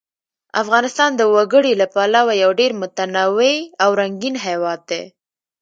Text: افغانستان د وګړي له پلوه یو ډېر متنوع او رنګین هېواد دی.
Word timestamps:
افغانستان 0.61 1.11
د 1.15 1.21
وګړي 1.35 1.73
له 1.81 1.87
پلوه 1.93 2.33
یو 2.43 2.51
ډېر 2.59 2.71
متنوع 2.81 3.53
او 3.83 3.89
رنګین 3.99 4.35
هېواد 4.45 4.79
دی. 4.91 5.03